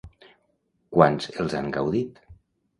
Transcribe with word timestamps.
Quants 0.95 1.29
els 1.45 1.55
han 1.61 1.71
gaudit? 1.79 2.21